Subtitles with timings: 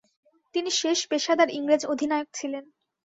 [0.55, 2.63] তিনি শেষ পেশাদার ইংরেজ অধিনায়ক ছিলেন।